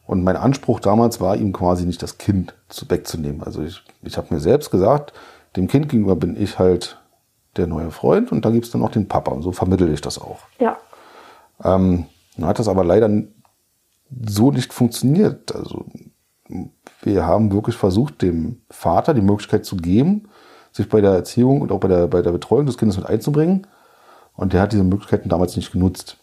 [0.08, 3.44] Und mein Anspruch damals war, ihm quasi nicht das Kind zu, wegzunehmen.
[3.44, 5.14] Also ich, ich habe mir selbst gesagt,
[5.56, 7.00] dem Kind gegenüber bin ich halt
[7.58, 9.32] der neue Freund und da gibt es dann noch den Papa.
[9.32, 10.40] Und so vermittel ich das auch.
[10.60, 10.78] Ja.
[11.64, 12.06] Ähm,
[12.38, 13.10] dann hat das aber leider
[14.28, 15.56] so nicht funktioniert.
[15.56, 15.86] Also
[17.02, 20.30] wir haben wirklich versucht, dem Vater die Möglichkeit zu geben,
[20.72, 23.66] sich bei der Erziehung und auch bei der, bei der Betreuung des Kindes mit einzubringen.
[24.36, 26.18] Und der hat diese Möglichkeiten damals nicht genutzt.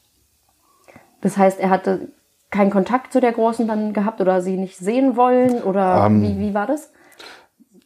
[1.20, 2.08] Das heißt, er hatte
[2.50, 5.62] keinen Kontakt zu der Großen dann gehabt oder sie nicht sehen wollen?
[5.62, 6.90] Oder Ähm, wie, wie war das?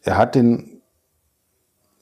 [0.03, 0.83] Er hat den,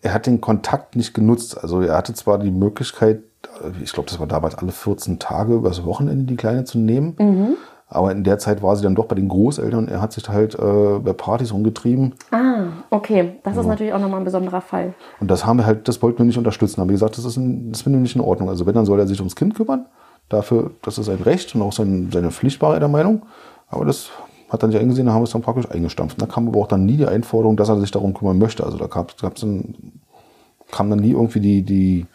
[0.03, 1.59] er hat den Kontakt nicht genutzt.
[1.61, 3.23] Also er hatte zwar die Möglichkeit,
[3.83, 7.57] ich glaube, das war damals alle 14 Tage übers Wochenende die Kleine zu nehmen.
[7.95, 10.29] Aber in der Zeit war sie dann doch bei den Großeltern und er hat sich
[10.29, 12.15] halt äh, bei Partys rumgetrieben.
[12.33, 13.37] Ah, okay.
[13.45, 14.95] Das ist natürlich auch nochmal ein besonderer Fall.
[15.21, 16.81] Und das haben wir halt, das wollten wir nicht unterstützen.
[16.81, 18.49] Haben wir gesagt, das ist, ein, das finden wir nicht in Ordnung.
[18.49, 19.87] Also wenn, dann soll er sich ums Kind kümmern.
[20.29, 23.23] Dafür, das ist sein Recht und auch sein, seine Pflicht war er der Meinung.
[23.69, 24.11] Aber das
[24.49, 26.21] hat er nicht eingesehen, da haben wir es dann praktisch eingestampft.
[26.21, 28.65] Da kam aber auch dann nie die Einforderung, dass er sich darum kümmern möchte.
[28.65, 29.75] Also da gab es dann,
[30.73, 32.07] kam dann nie irgendwie die, die,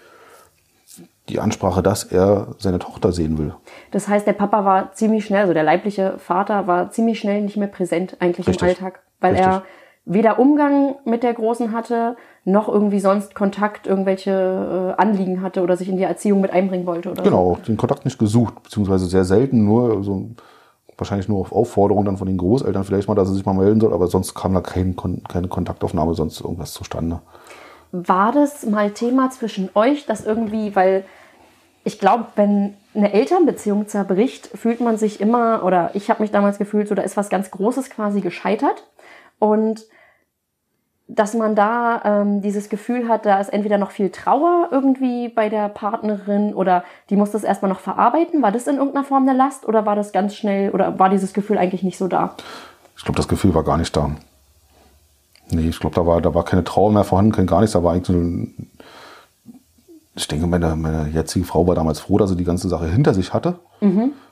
[1.29, 3.53] die Ansprache, dass er seine Tochter sehen will.
[3.91, 7.57] Das heißt, der Papa war ziemlich schnell, also der leibliche Vater war ziemlich schnell nicht
[7.57, 8.61] mehr präsent eigentlich Richtig.
[8.61, 9.47] im Alltag, weil Richtig.
[9.47, 9.63] er
[10.05, 15.77] weder Umgang mit der Großen hatte, noch irgendwie sonst Kontakt, irgendwelche äh, Anliegen hatte oder
[15.77, 19.23] sich in die Erziehung mit einbringen wollte oder Genau, den Kontakt nicht gesucht, beziehungsweise sehr
[19.23, 20.31] selten, nur so
[20.97, 23.79] wahrscheinlich nur auf Aufforderung dann von den Großeltern vielleicht mal, dass er sich mal melden
[23.79, 24.95] soll, aber sonst kam da kein,
[25.27, 27.21] keine Kontaktaufnahme, sonst irgendwas zustande.
[27.91, 28.07] so.
[28.07, 31.05] War das mal Thema zwischen euch, dass irgendwie, weil
[31.89, 36.59] ich glaube, wenn eine Elternbeziehung zerbricht, fühlt man sich immer, oder ich habe mich damals
[36.59, 38.83] gefühlt, so da ist was ganz Großes quasi gescheitert.
[39.39, 39.87] Und
[41.07, 45.49] dass man da ähm, dieses Gefühl hat, da ist entweder noch viel Trauer irgendwie bei
[45.49, 48.43] der Partnerin oder die muss das erstmal noch verarbeiten.
[48.43, 51.33] War das in irgendeiner Form eine Last oder war das ganz schnell oder war dieses
[51.33, 52.35] Gefühl eigentlich nicht so da?
[52.95, 54.11] Ich glaube, das Gefühl war gar nicht da.
[55.49, 57.73] Nee, ich glaube, da war, da war keine Trauer mehr vorhanden, kein gar nichts.
[57.73, 58.69] Da war eigentlich so ein,
[60.19, 63.13] ich denke, meine, meine jetzige Frau war damals froh, dass sie die ganze Sache hinter
[63.13, 63.59] sich hatte.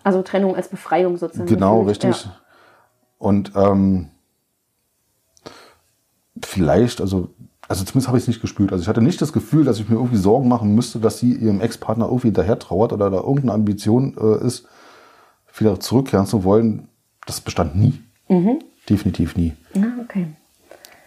[0.04, 1.48] Also Trennung als Befreiung sozusagen.
[1.48, 2.04] Genau, gefühlt.
[2.04, 2.26] richtig.
[2.26, 2.36] Ja.
[3.18, 4.10] Und ähm,
[6.44, 7.30] vielleicht, also,
[7.70, 8.74] also zumindest habe ich es nicht gespürt.
[8.74, 11.34] Also ich hatte nicht das Gefühl, dass ich mir irgendwie Sorgen machen müsste, dass sie
[11.34, 14.68] ihrem Ex-Partner irgendwie hinterher trauert oder da irgendeine Ambition äh, ist,
[15.58, 16.90] wieder zurückkehren zu wollen.
[17.26, 17.94] Das bestand nie.
[18.90, 19.54] Definitiv nie.
[19.76, 20.28] Ah, okay.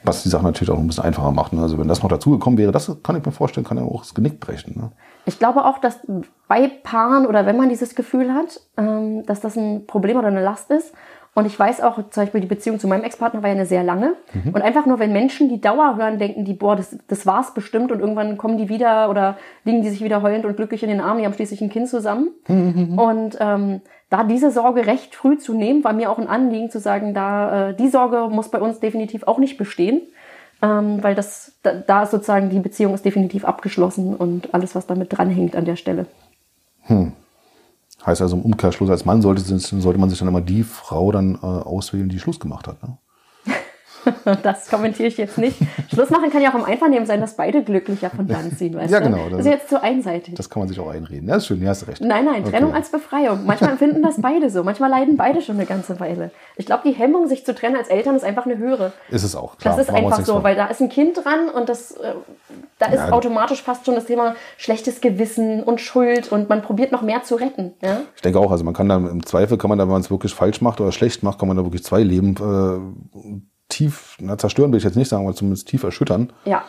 [0.02, 1.52] Was die Sache natürlich auch ein bisschen einfacher macht.
[1.52, 1.62] Ne?
[1.62, 4.14] Also wenn das noch dazugekommen wäre, das kann ich mir vorstellen, kann ja auch das
[4.14, 4.80] Genick brechen.
[4.80, 4.92] Ne?
[5.26, 5.98] Ich glaube auch, dass
[6.48, 10.42] bei Paaren oder wenn man dieses Gefühl hat, ähm, dass das ein Problem oder eine
[10.42, 10.92] Last ist.
[11.34, 13.84] Und ich weiß auch, zum Beispiel die Beziehung zu meinem Ex-Partner war ja eine sehr
[13.84, 14.14] lange.
[14.52, 17.92] Und einfach nur, wenn Menschen die Dauer hören, denken die, boah, das, das war's bestimmt
[17.92, 21.00] und irgendwann kommen die wieder oder liegen die sich wieder heulend und glücklich in den
[21.00, 22.30] Armen, die haben schließlich ein Kind zusammen.
[22.98, 26.80] Und ähm, da diese Sorge recht früh zu nehmen, war mir auch ein Anliegen zu
[26.80, 30.02] sagen, da äh, die Sorge muss bei uns definitiv auch nicht bestehen.
[30.62, 34.86] Ähm, weil das, da, da ist sozusagen die Beziehung ist definitiv abgeschlossen und alles, was
[34.86, 36.06] damit dranhängt an der Stelle.
[38.04, 41.34] Heißt also im Umkehrschluss, als Mann sollte, sollte man sich dann immer die Frau dann
[41.34, 42.82] äh, auswählen, die Schluss gemacht hat.
[42.82, 42.96] Ne?
[44.42, 45.56] das kommentiere ich jetzt nicht.
[45.92, 48.92] Schluss machen kann ja auch im Einvernehmen sein, dass beide glücklicher von dann ziehen, weißt
[48.92, 49.28] Ja, genau.
[49.30, 50.34] Das ist jetzt zu einseitig.
[50.34, 51.28] Das kann man sich auch einreden.
[51.28, 52.00] Ja, ist schön, ja, hast recht.
[52.00, 52.78] Nein, nein, Trennung Okay.
[52.78, 53.44] als Befreiung.
[53.46, 54.64] Manchmal empfinden das beide so.
[54.64, 56.30] Manchmal leiden beide schon eine ganze Weile.
[56.56, 58.92] Ich glaube, die Hemmung, sich zu trennen als Eltern, ist einfach eine höhere.
[59.10, 59.76] Ist es auch, klar.
[59.76, 62.14] Das ist machen einfach so, weil da ist ein Kind dran und das, äh,
[62.78, 63.12] da ist Ja.
[63.12, 67.34] automatisch fast schon das Thema schlechtes Gewissen und Schuld und man probiert noch mehr zu
[67.36, 67.72] retten.
[67.82, 68.00] Ja?
[68.16, 70.10] Ich denke auch, also man kann da im Zweifel, kann man da, wenn man es
[70.10, 73.30] wirklich falsch macht oder schlecht macht, kann man da wirklich zwei Leben äh,
[73.70, 76.32] tief, na, zerstören will ich jetzt nicht sagen, aber zumindest tief erschüttern.
[76.44, 76.62] ja,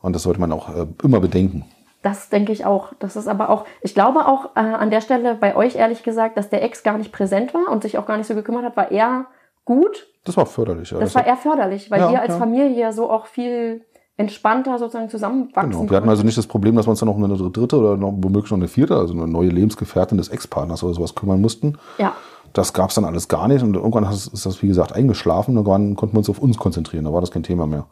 [0.00, 1.64] Und das sollte man auch äh, immer bedenken.
[2.02, 2.92] das denke ich auch.
[2.98, 6.36] Das ist aber auch, ich glaube auch äh, an der Stelle bei euch ehrlich gesagt,
[6.38, 8.76] dass der Ex gar nicht präsent war und sich auch gar nicht so gekümmert hat,
[8.76, 9.26] war eher
[9.66, 10.06] gut.
[10.24, 10.90] Das war förderlich.
[10.90, 10.98] Ja.
[10.98, 12.38] Das war eher förderlich, weil Ja, ihr als ja.
[12.38, 13.84] Familie ja so auch viel
[14.16, 15.90] entspannter sozusagen zusammenwachsen Genau.
[15.90, 17.96] Wir hatten also nicht das Problem, dass wir uns dann noch um eine dritte oder
[17.96, 21.78] noch womöglich noch eine vierte, also eine neue Lebensgefährtin des Ex-Partners oder sowas kümmern mussten.
[21.98, 22.12] Ja,
[22.54, 25.66] Das gab es dann alles gar nicht und irgendwann ist das, wie gesagt, eingeschlafen und
[25.66, 27.04] irgendwann konnten wir uns auf uns konzentrieren.
[27.04, 27.86] Da war das kein Thema mehr.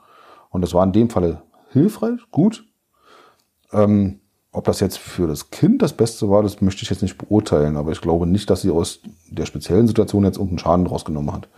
[0.51, 2.65] Und das war in dem Falle hilfreich, gut.
[3.73, 4.21] Ähm,
[4.55, 7.79] ob das jetzt für das Kind das Beste war, das möchte ich jetzt nicht beurteilen,
[7.79, 11.33] aber ich glaube nicht, dass sie aus der speziellen Situation jetzt irgendeinen Schaden draus genommen
[11.33, 11.49] hat.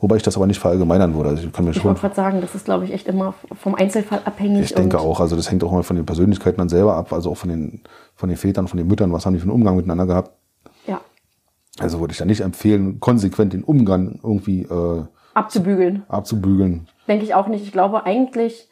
[0.00, 1.28] Wobei ich das aber nicht verallgemeinern würde.
[1.30, 1.76] Also ich kann mir Mhm.
[1.76, 4.62] ich schon wollte gerade sagen, das ist, glaube ich, echt immer vom Einzelfall abhängig.
[4.64, 7.30] ich denke auch, also das hängt auch immer von den Persönlichkeiten dann selber ab, also
[7.30, 7.82] auch von den,
[8.16, 10.32] von den Vätern, von den Müttern, was haben die für einen Umgang miteinander gehabt.
[11.78, 15.04] Also würde ich da nicht empfehlen, konsequent den Umgang irgendwie äh,
[15.34, 16.02] abzubügeln.
[16.08, 16.88] abzubügeln.
[17.08, 17.62] Denke ich auch nicht.
[17.64, 18.68] Ich glaube eigentlich,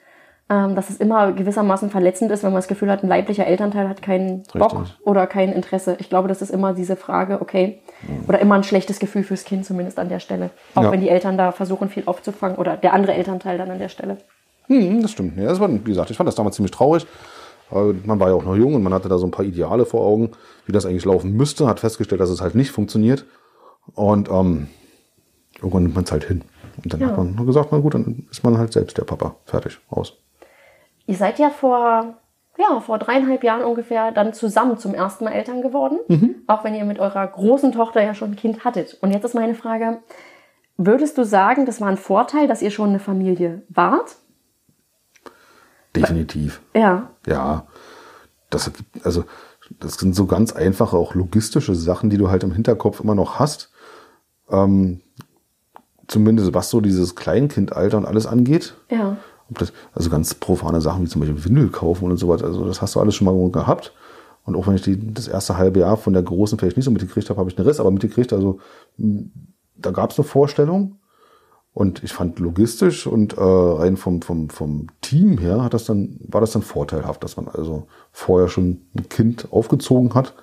[0.50, 3.88] ähm, dass es immer gewissermaßen verletzend ist, wenn man das Gefühl hat, ein leiblicher Elternteil
[3.88, 4.96] hat keinen Bock Richtig.
[5.04, 5.96] oder kein Interesse.
[6.00, 7.78] Ich glaube, das ist immer diese Frage, okay,
[8.26, 10.50] oder immer ein schlechtes Gefühl fürs Kind zumindest an der Stelle.
[10.74, 10.92] Auch Ja.
[10.92, 14.18] wenn die Eltern da versuchen, viel aufzufangen oder der andere Elternteil dann an der Stelle.
[14.66, 15.36] Hm, das stimmt.
[15.38, 17.06] Ja, das war, wie gesagt, ich fand das damals ziemlich traurig.
[17.70, 19.84] Aber man war ja auch noch jung und man hatte da so ein paar Ideale
[19.86, 20.30] vor Augen,
[20.66, 23.24] wie das eigentlich laufen müsste, hat festgestellt, dass es halt nicht funktioniert.
[23.94, 24.68] Und ähm,
[25.56, 26.42] irgendwann nimmt man es halt hin.
[26.82, 27.08] Und dann Ja.
[27.08, 29.36] hat man nur gesagt, na gut, dann ist man halt selbst der Papa.
[29.44, 30.14] Fertig, aus.
[31.06, 32.14] Ihr seid ja vor,
[32.58, 35.98] ja, vor dreieinhalb Jahren ungefähr dann zusammen zum ersten Mal Eltern geworden.
[36.46, 38.96] Auch wenn ihr mit eurer großen Tochter ja schon ein Kind hattet.
[39.00, 39.98] Und jetzt ist meine Frage,
[40.76, 44.16] würdest du sagen, das war ein Vorteil, dass ihr schon eine Familie wart?
[45.94, 46.60] Definitiv.
[46.74, 47.10] Ja.
[47.26, 47.66] Ja,
[48.50, 48.70] das
[49.02, 49.24] also
[49.80, 53.38] das sind so ganz einfache, auch logistische Sachen, die du halt im Hinterkopf immer noch
[53.38, 53.70] hast.
[54.50, 55.00] Ähm,
[56.06, 58.74] zumindest was so dieses Kleinkindalter und alles angeht.
[58.90, 59.18] Ja.
[59.50, 62.46] Das, also ganz profane Sachen wie zum Beispiel Windel kaufen und so weiter.
[62.46, 63.92] Also das hast du alles schon mal gehabt.
[64.44, 66.90] Und auch wenn ich die, das erste halbe Jahr von der Großen vielleicht nicht so
[66.90, 68.32] mitgekriegt habe, habe ich einen Riss, aber mitgekriegt.
[68.32, 68.58] Also
[68.96, 70.96] da gab es eine Vorstellung.
[71.78, 76.18] Und ich fand logistisch und äh, rein vom, vom, vom Team her hat das dann,
[76.26, 80.34] war das dann vorteilhaft, dass man also vorher schon ein Kind aufgezogen hat.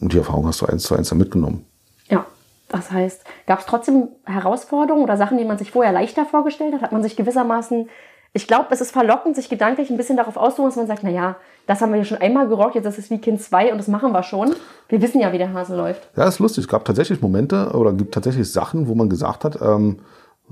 [0.00, 1.64] Und die Erfahrung hast du eins zu eins dann mitgenommen.
[2.08, 2.26] Ja.
[2.66, 6.82] Das heißt, gab es trotzdem Herausforderungen oder Sachen, die man sich vorher leichter vorgestellt hat?
[6.82, 7.88] Hat man sich gewissermaßen,
[8.32, 11.36] ich glaube, es ist verlockend, sich gedanklich ein bisschen darauf auszuruhen, dass man sagt, naja,
[11.66, 13.88] das haben wir ja schon einmal gerockt, jetzt ist es wie Kind 2 und das
[13.88, 14.54] machen wir schon.
[14.88, 16.08] Wir wissen ja, wie der Hase läuft.
[16.16, 16.64] Ja, ist lustig.
[16.64, 19.98] Es gab tatsächlich Momente oder gibt tatsächlich Sachen, wo man gesagt hat, ähm,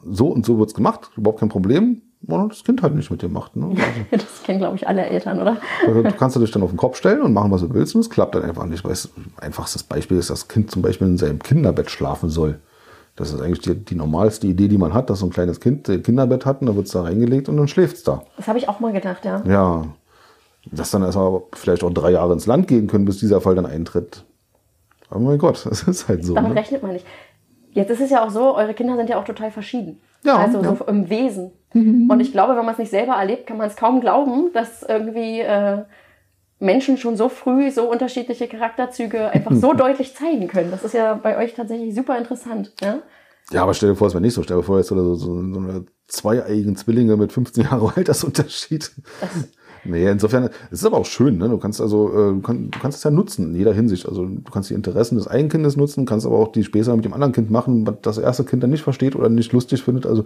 [0.04, 2.02] so und so wird's gemacht, überhaupt kein Problem.
[2.26, 3.56] Und das Kind halt nicht mit dir macht.
[3.56, 3.74] Ne?
[4.10, 5.58] Das kennen, glaube ich, alle Eltern, oder?
[5.86, 7.94] Also, du kannst du dich dann auf den Kopf stellen und machen, was du willst,
[7.94, 8.84] und es klappt dann einfach nicht.
[8.84, 12.58] Weil es, einfachstes Beispiel ist, dass das Kind zum Beispiel in seinem Kinderbett schlafen soll.
[13.16, 15.88] Das ist eigentlich die, die normalste Idee, die man hat, dass so ein kleines Kind
[15.88, 18.22] ein Kinderbett hat und dann wird's da reingelegt und dann schläft's da.
[18.36, 19.42] Das habe ich auch mal gedacht, ja.
[19.46, 19.86] Ja.
[20.70, 23.66] Das dann erstmal vielleicht auch drei Jahre ins Land gehen können, bis dieser Fall dann
[23.66, 24.24] eintritt.
[25.08, 26.34] Aber mein Gott, das ist halt so.
[26.34, 26.60] Damit Ne?
[26.60, 27.06] rechnet man nicht.
[27.72, 30.00] Jetzt ist es ja auch so, eure Kinder sind ja auch total verschieden.
[30.24, 30.74] Ja, Also ja.
[30.76, 31.52] so im Wesen.
[31.74, 34.82] Und ich glaube, wenn man es nicht selber erlebt, kann man es kaum glauben, dass
[34.82, 35.82] irgendwie äh,
[36.58, 40.70] Menschen schon so früh so unterschiedliche Charakterzüge einfach so deutlich zeigen können.
[40.70, 42.72] Das ist ja bei euch tatsächlich super interessant.
[42.80, 43.00] Ja?
[43.52, 44.42] Ja, aber stell dir vor, es wäre nicht so.
[44.42, 48.90] Stell dir vor, jetzt so, so, so eine zweieigen Zwillinge mit 15 Jahre Altersunterschied.
[49.84, 51.48] Nee, insofern, es ist aber auch schön, ne?
[51.48, 54.08] Du kannst also, äh, du, kann, du kannst es ja nutzen in jeder Hinsicht.
[54.08, 57.04] Also du kannst die Interessen des einen Kindes nutzen, kannst aber auch die Späße mit
[57.04, 60.06] dem anderen Kind machen, was das erste Kind dann nicht versteht oder nicht lustig findet.
[60.06, 60.24] Also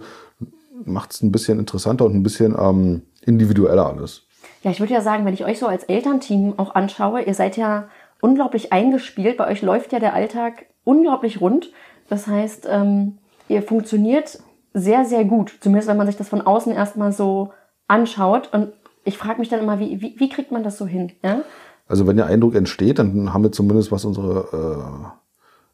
[0.83, 4.23] macht es ein bisschen interessanter und ein bisschen ähm, individueller alles.
[4.61, 7.57] Ja, ich würde ja sagen, wenn ich euch so als Elternteam auch anschaue, ihr seid
[7.57, 7.87] ja
[8.21, 9.37] unglaublich eingespielt.
[9.37, 11.71] Bei euch läuft ja der Alltag unglaublich rund.
[12.09, 14.39] Das heißt, ähm, ihr funktioniert
[14.73, 15.57] sehr, sehr gut.
[15.61, 17.51] Zumindest wenn man sich das von außen erstmal so
[17.87, 18.49] anschaut.
[18.53, 18.71] Und
[19.03, 21.11] ich frage mich dann immer, wie, wie, wie kriegt man das so hin?
[21.23, 21.41] Ja?
[21.87, 25.07] Also wenn der Eindruck entsteht, dann haben wir zumindest, was unsere äh,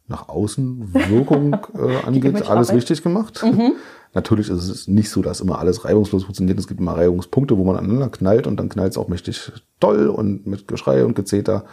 [0.08, 3.44] nach außen Wirkung äh, angeht, alles richtig gemacht.
[4.14, 6.58] Natürlich ist es nicht so, dass immer alles reibungslos funktioniert.
[6.60, 10.08] Es gibt immer Reibungspunkte, wo man aneinander knallt und dann knallt es auch mächtig toll
[10.08, 11.66] und mit Geschrei und Gezeter.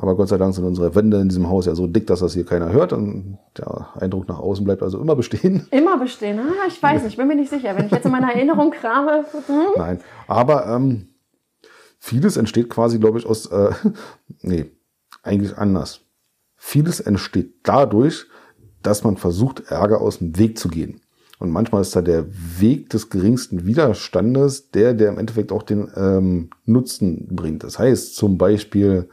[0.00, 2.32] Aber Gott sei Dank sind unsere Wände in diesem Haus ja so dick, dass das
[2.32, 2.92] hier keiner hört.
[2.92, 5.66] Und der Eindruck nach außen bleibt also immer bestehen.
[5.72, 6.38] Immer bestehen.
[6.38, 7.76] Ah, ich weiß nicht, ich bin mir nicht sicher.
[7.76, 9.24] Wenn ich jetzt in meiner Erinnerung krame.
[9.46, 9.66] Hm?
[9.76, 11.08] Nein, aber ähm,
[11.98, 13.72] vieles entsteht quasi, glaube ich, aus, äh,
[14.42, 14.70] nee,
[15.24, 16.02] eigentlich anders.
[16.54, 18.26] Vieles entsteht dadurch,
[18.82, 21.00] dass man versucht, Ärger aus dem Weg zu gehen.
[21.38, 22.26] Und manchmal ist da der
[22.58, 27.62] Weg des geringsten Widerstandes der, der im Endeffekt auch den ähm, Nutzen bringt.
[27.62, 29.08] Das heißt zum Beispiel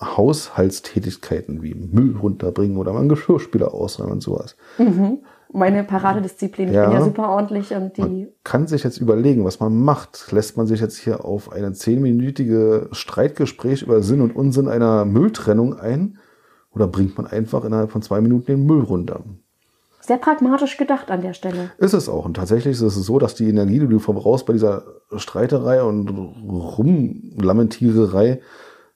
[0.00, 4.56] Haushaltstätigkeiten wie Müll runterbringen oder mal einen Geschirrspüler ausräumen und sowas.
[4.78, 5.18] Mhm.
[5.52, 6.68] Meine Paradedisziplin.
[6.68, 6.84] Ich Ja.
[6.88, 8.02] bin ja super ordentlich und die.
[8.02, 10.30] Man kann sich jetzt überlegen, was man macht.
[10.30, 15.78] Lässt man sich jetzt hier auf eine zehnminütige Streitgespräch über Sinn und Unsinn einer Mülltrennung
[15.78, 16.18] ein?
[16.70, 19.24] Oder bringt man einfach innerhalb von zwei Minuten den Müll runter?
[20.08, 21.70] Sehr pragmatisch gedacht an der Stelle.
[21.76, 22.24] Ist es auch.
[22.24, 26.08] Und tatsächlich ist es so, dass die Energie, die du verbrauchst bei dieser Streiterei und
[26.08, 28.40] Rumlamentiererei,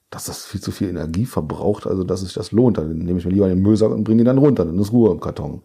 [0.08, 2.78] dass das viel zu viel Energie verbraucht, also dass sich das lohnt.
[2.78, 5.10] Dann nehme ich mir lieber den Müllsack und bringe den dann runter, dann ist Ruhe
[5.10, 5.60] im Karton.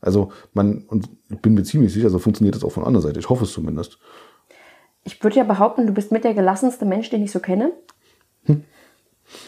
[0.00, 3.18] Also man, und ich bin mir ziemlich sicher, so funktioniert das auch von anderer Seite.
[3.18, 3.98] Ich hoffe es zumindest.
[5.02, 7.72] Ich würde ja behaupten, du bist mit der gelassenste Mensch, den ich so kenne.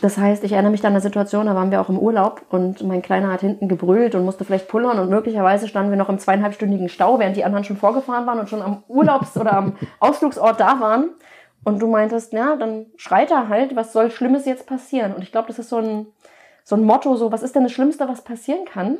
[0.02, 2.82] Das heißt, ich erinnere mich an eine Situation, da waren wir auch im Urlaub und
[2.82, 6.18] mein Kleiner hat hinten gebrüllt und musste vielleicht pullern und möglicherweise standen wir noch im
[6.18, 10.60] zweieinhalbstündigen Stau, während die anderen schon vorgefahren waren und schon am Urlaubs- oder am Ausflugsort
[10.60, 11.10] da waren.
[11.64, 15.14] Und du meintest, ja, dann schreit er halt, was soll Schlimmes jetzt passieren?
[15.14, 16.06] Und ich glaube, das ist so ein,
[16.64, 18.98] so ein Motto, so, was ist denn das Schlimmste, was passieren kann?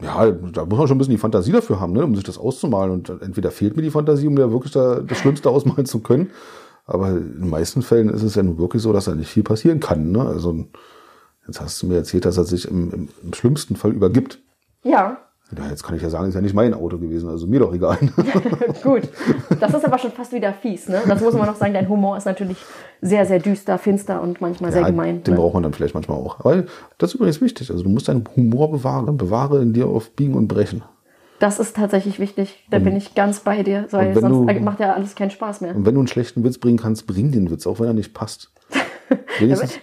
[0.00, 2.38] Ja, da muss man schon ein bisschen die Fantasie dafür haben, ne, um sich das
[2.38, 2.90] auszumalen.
[2.90, 6.30] Und entweder fehlt mir die Fantasie, um da wirklich da, das Schlimmste ausmalen zu können.
[6.86, 9.42] Aber in den meisten Fällen ist es ja nun wirklich so, dass da nicht viel
[9.42, 10.12] passieren kann.
[10.12, 10.20] Ne?
[10.20, 10.66] Also
[11.46, 14.38] jetzt hast du mir erzählt, dass er sich im, im, im schlimmsten Fall übergibt.
[14.84, 15.18] Ja,
[15.56, 17.72] Ja, jetzt kann ich ja sagen, ist ja nicht mein Auto gewesen, also mir doch
[17.74, 17.98] egal.
[18.82, 19.02] Gut,
[19.60, 20.88] das ist aber schon fast wieder fies.
[20.88, 21.00] Ne?
[21.08, 22.58] Das muss man noch sagen, dein Humor ist natürlich
[23.00, 25.22] sehr, sehr düster, finster und manchmal sehr Ja, gemein.
[25.24, 25.40] Den Ne?
[25.40, 26.44] braucht man dann vielleicht manchmal auch.
[26.44, 26.66] Weil
[26.98, 27.70] das ist übrigens wichtig.
[27.70, 29.16] Also du musst deinen Humor bewahren.
[29.16, 30.82] Bewahre in dir auf Biegen und Brechen.
[31.38, 32.64] Das ist tatsächlich wichtig.
[32.70, 35.60] Da bin ich ganz bei dir, und wenn sonst du- macht ja alles keinen Spaß
[35.60, 35.74] mehr.
[35.76, 38.14] Und wenn du einen schlechten Witz bringen kannst, bring den Witz, auch wenn er nicht
[38.14, 38.50] passt.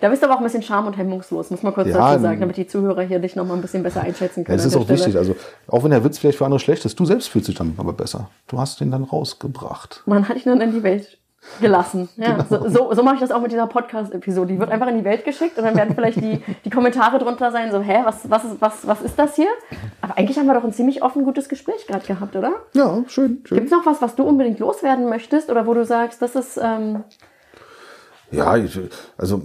[0.01, 2.23] Da, bist du aber auch ein bisschen charm und hemmungslos, muss man kurz Ja, dazu
[2.23, 4.57] sagen, damit die Zuhörer hier dich noch mal ein bisschen besser einschätzen ja, können.
[4.57, 5.13] das an ist auch wichtig.
[5.13, 5.19] Stelle.
[5.19, 5.35] Also
[5.67, 7.93] auch wenn der Witz vielleicht für andere schlecht ist, du selbst fühlst dich dann aber
[7.93, 8.29] besser.
[8.47, 10.01] Du hast den dann rausgebracht.
[10.07, 11.19] Man hat ihn dann in die Welt
[11.61, 12.09] gelassen.
[12.17, 12.45] Ja, Genau.
[12.49, 14.53] so, so, so mache ich das auch mit dieser Podcast-Episode.
[14.53, 17.51] Die wird einfach in die Welt geschickt und dann werden vielleicht die, die Kommentare drunter
[17.51, 19.49] sein, so, hä, was, was, ist, was, was ist das hier?
[20.01, 22.53] Aber eigentlich haben wir doch ein ziemlich offen gutes Gespräch gerade gehabt, oder?
[22.73, 23.57] Ja, schön, schön.
[23.57, 26.57] Gibt es noch was, was du unbedingt loswerden möchtest oder wo du sagst, das ist,
[26.61, 27.03] ähm,
[28.31, 28.79] Ja, ich,
[29.17, 29.43] also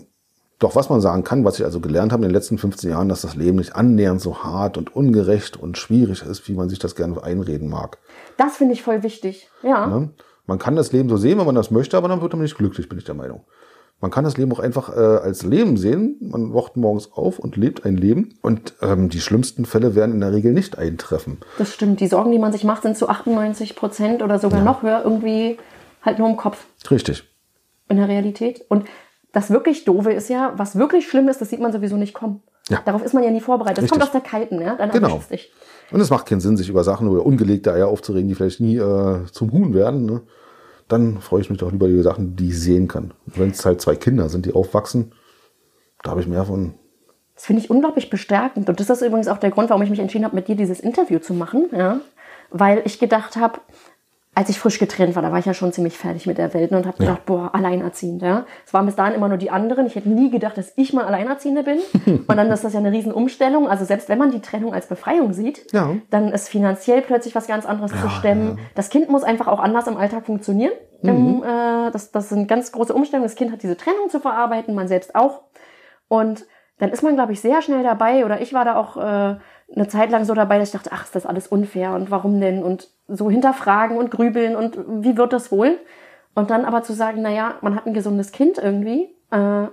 [0.58, 3.08] doch, was man sagen kann, was ich also gelernt habe in den letzten 15 Jahren,
[3.08, 6.80] dass das Leben nicht annähernd so hart und ungerecht und schwierig ist, wie man sich
[6.80, 7.98] das gerne einreden mag.
[8.38, 9.48] das finde ich voll wichtig.
[9.62, 9.86] Ja.
[9.86, 10.10] Ne?
[10.48, 12.56] Man kann das Leben so sehen, wenn man das möchte, aber dann wird man nicht
[12.56, 13.42] glücklich, bin ich der Meinung.
[14.00, 16.16] Man kann das Leben auch einfach äh, als Leben sehen.
[16.20, 18.38] Man wacht morgens auf und lebt ein Leben.
[18.42, 21.38] Und ähm, die schlimmsten Fälle werden in der Regel nicht eintreffen.
[21.58, 22.00] Das stimmt.
[22.00, 25.58] Die Sorgen, die man sich macht, sind zu 98 Prozent oder sogar noch höher irgendwie
[26.02, 27.24] halt nur im Kopf Richtig.
[27.88, 28.64] in der Realität.
[28.68, 28.84] Und
[29.32, 32.42] das wirklich Doofe ist ja, was wirklich schlimm ist, das sieht man sowieso nicht kommen.
[32.68, 32.80] Ja.
[32.84, 33.78] Darauf ist man ja nie vorbereitet.
[33.78, 33.98] Das Richtig.
[33.98, 34.76] kommt aus der Kalten, ja?
[34.76, 35.20] Dann Genau.
[35.30, 35.52] dich.
[35.90, 38.76] Und es macht keinen Sinn, sich über Sachen oder ungelegte Eier aufzuregen, die vielleicht nie
[38.76, 40.06] äh, zum Huhn werden.
[40.06, 40.20] Ne?
[40.88, 43.12] Dann freue ich mich doch lieber über Sachen, die ich sehen kann.
[43.26, 45.12] Wenn es halt zwei Kinder sind, die aufwachsen,
[46.02, 46.74] da habe ich mehr von.
[47.34, 48.68] Das finde ich unglaublich bestärkend.
[48.68, 50.80] Und das ist übrigens auch der Grund, warum ich mich entschieden habe, mit dir dieses
[50.80, 51.68] Interview zu machen.
[51.72, 52.00] Ja?
[52.50, 53.60] Weil ich gedacht habe,
[54.38, 56.70] als ich frisch getrennt war, da war ich ja schon ziemlich fertig mit der Welt
[56.70, 58.22] ne, und habe gedacht, boah, alleinerziehend.
[58.22, 58.46] Ja?
[58.64, 59.84] Es waren bis dahin immer nur die anderen.
[59.86, 61.80] Ich hätte nie gedacht, dass ich mal Alleinerziehende bin.
[62.28, 63.68] und dann ist das ja eine Riesen-Umstellung.
[63.68, 65.90] Also selbst wenn man die Trennung als Befreiung sieht, Ja.
[66.10, 68.60] dann ist finanziell plötzlich was ganz anderes zu stemmen.
[68.76, 70.72] Das Kind muss einfach auch anders im Alltag funktionieren.
[71.02, 73.28] Im, äh, das, das sind ganz große Umstellungen.
[73.28, 75.42] Das Kind hat diese Trennung zu verarbeiten, man selbst auch.
[76.06, 76.46] Und
[76.78, 79.36] dann ist man, glaube ich, sehr schnell dabei, oder ich war da auch äh,
[79.74, 82.40] eine Zeit lang so dabei, dass ich dachte, ach, ist das alles unfair und warum
[82.40, 82.62] denn?
[82.62, 85.78] Und so hinterfragen und grübeln und wie wird das wohl?
[86.34, 89.66] Und dann aber zu sagen, naja, man hat ein gesundes Kind irgendwie äh,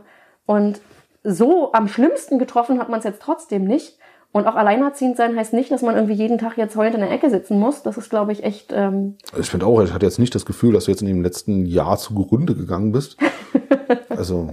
[0.45, 0.81] und
[1.23, 3.97] so am schlimmsten getroffen hat man es jetzt trotzdem nicht.
[4.35, 7.09] Und auch alleinerziehend sein heißt nicht, dass man irgendwie jeden Tag jetzt heulend in der
[7.09, 7.83] Ecke sitzen muss.
[7.83, 10.73] Das ist, glaube ich, echt ähm, Ich finde auch, ich hatte jetzt nicht das Gefühl,
[10.73, 13.15] dass du jetzt in dem letzten Jahr zugrunde gegangen bist.
[14.09, 14.49] Also,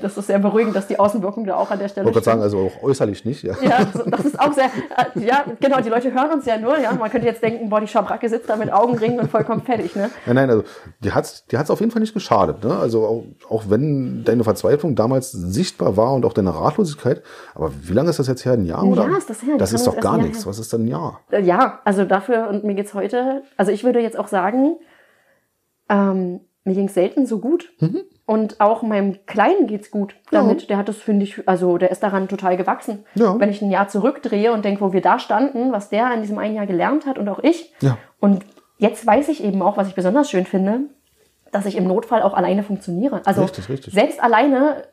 [0.00, 2.40] Das ist sehr beruhigend, dass die Außenwirkung da auch an der Stelle ich wollte gerade
[2.40, 3.42] sagen, also auch äußerlich nicht.
[3.42, 3.54] Ja.
[3.60, 6.78] Ja, das- das ist auch sehr, äh, ja, genau, die Leute hören uns ja nur,
[6.78, 6.92] ja.
[6.92, 10.08] Man könnte jetzt denken, boah, die Schabracke sitzt da mit Augenringen und vollkommen fertig, ne?
[10.26, 10.62] Nein, nein, also
[11.00, 12.62] die hat's, die hat's auf jeden Fall nicht geschadet.
[12.64, 12.78] Ne?
[12.78, 17.22] Also auch, auch wenn deine Verzweiflung damals sichtbar war und auch deine Ratlosigkeit.
[17.54, 18.52] Aber wie lange ist das jetzt her?
[18.52, 18.84] Ein Jahr?
[18.84, 19.08] Oder?
[19.12, 20.40] Jahr ist das her, die Das ist doch gar nichts.
[20.40, 20.46] her.
[20.46, 21.20] Was ist denn ein Jahr?
[21.30, 24.76] Ja, also dafür, und mir geht's heute, also ich würde jetzt auch sagen,
[25.88, 27.72] ähm, mir ging's selten so gut.
[27.80, 28.02] Mhm.
[28.24, 30.70] Und auch meinem Kleinen geht's gut damit.
[30.70, 33.04] Der hat das, finde ich, also der ist daran total gewachsen.
[33.16, 33.38] Ja.
[33.38, 36.38] Wenn ich ein Jahr zurückdrehe und denke, wo wir da standen, was der in diesem
[36.38, 37.72] einen Jahr gelernt hat und auch ich.
[37.80, 37.98] Ja.
[38.20, 38.44] Und
[38.78, 40.82] jetzt weiß ich eben auch, was ich besonders schön finde,
[41.50, 43.22] dass ich im Notfall auch alleine funktioniere.
[43.26, 43.92] Also Richtig, richtig.
[43.92, 44.84] selbst alleine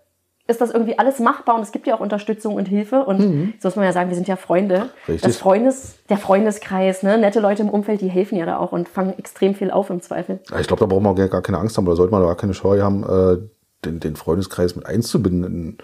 [0.49, 3.05] ist das irgendwie alles machbar und es gibt ja auch Unterstützung und Hilfe.
[3.05, 4.77] Und so muss man ja sagen, wir sind ja Freunde.
[4.79, 5.13] Mhm.
[5.13, 5.21] Richtig.
[5.21, 7.17] Das Freundes, der Freundeskreis, ne?
[7.17, 10.01] nette Leute im Umfeld, die helfen ja da auch und fangen extrem viel auf im
[10.01, 10.39] Zweifel.
[10.49, 12.53] Ja, Ich glaube, da braucht man gar keine Angst haben oder sollte man gar keine
[12.53, 13.37] Scheu haben, äh,
[13.85, 15.77] den, den Freundeskreis mit einzubinden.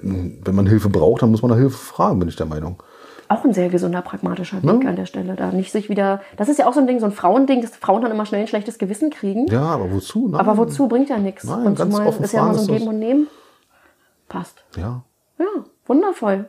[0.00, 2.46] In, in, wenn man Hilfe braucht, dann muss man nach Hilfe fragen, bin ich der
[2.46, 2.82] Meinung.
[3.28, 5.36] Auch ein sehr gesunder, pragmatischer Weg an der Stelle.
[5.36, 7.70] Da nicht sich wieder, das ist ja auch so ein Ding, so ein Frauending, dass
[7.76, 9.46] Frauen dann immer schnell ein schlechtes Gewissen kriegen.
[9.46, 10.28] Ja, aber wozu?
[10.28, 10.38] Nein.
[10.38, 11.44] Aber wozu bringt ja nichts.
[11.44, 13.28] Nein, Und ganz zumal offen ist ja immer so ein Geben und Nehmen.
[14.32, 14.64] Passt.
[14.76, 15.02] Ja.
[15.38, 15.46] Ja,
[15.86, 16.46] wundervoll.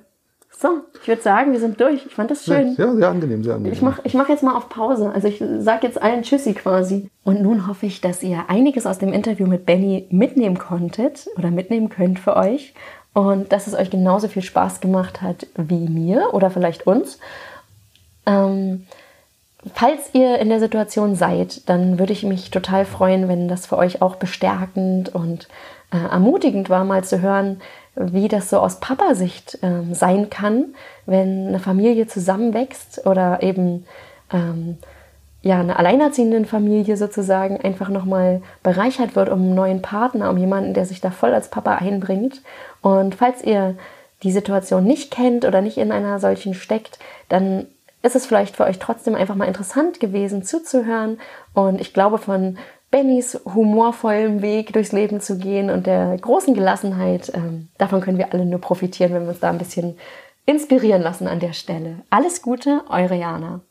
[0.57, 2.05] So, ich würde sagen, wir sind durch.
[2.05, 2.75] Ich fand das schön.
[2.77, 3.73] Ja, sehr angenehm, sehr angenehm.
[3.73, 5.11] Ich mache ich mach jetzt mal auf Pause.
[5.13, 7.09] Also ich sage jetzt allen Tschüssi quasi.
[7.23, 11.51] Und nun hoffe ich, dass ihr einiges aus dem Interview mit Benny mitnehmen konntet oder
[11.51, 12.73] mitnehmen könnt für euch.
[13.13, 17.19] Und dass es euch genauso viel Spaß gemacht hat wie mir oder vielleicht uns.
[18.25, 18.85] Ähm,
[19.73, 23.77] falls ihr in der Situation seid, dann würde ich mich total freuen, wenn das für
[23.77, 25.47] euch auch bestärkend und
[25.93, 27.61] äh, ermutigend war, mal zu hören,
[27.95, 30.73] wie das so aus Papa-Sicht ähm, sein kann,
[31.05, 33.85] wenn eine Familie zusammenwächst oder eben
[34.31, 34.77] ähm,
[35.43, 40.73] ja, eine alleinerziehenden Familie sozusagen einfach nochmal bereichert wird um einen neuen Partner, um jemanden,
[40.73, 42.41] der sich da voll als Papa einbringt.
[42.81, 43.75] Und falls ihr
[44.23, 47.67] die Situation nicht kennt oder nicht in einer solchen steckt, dann
[48.01, 51.19] ist es vielleicht für euch trotzdem einfach mal interessant gewesen zuzuhören.
[51.53, 52.57] Und ich glaube, von
[52.93, 58.31] Bennys humorvollem Weg durchs Leben zu gehen und der großen Gelassenheit, ähm, davon können wir
[58.31, 59.97] alle nur profitieren, wenn wir uns da ein bisschen
[60.45, 62.03] inspirieren lassen an der Stelle.
[62.11, 63.61] Alles Gute, eure Jana.